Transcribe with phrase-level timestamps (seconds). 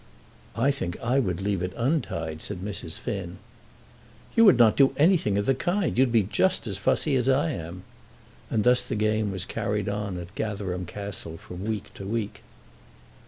[0.55, 2.97] "I think I would leave it untied," said Mrs.
[2.97, 3.37] Finn.
[4.35, 5.95] "You would not do anything of the kind.
[5.95, 7.83] You'd be just as fussy as I am."
[8.49, 12.41] And thus the game was carried on at Gatherum Castle from week to week.